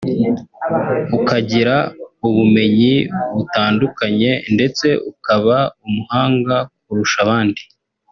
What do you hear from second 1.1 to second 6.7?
ukagira ubumenyi butandukanye ndetse ukaba umuhanga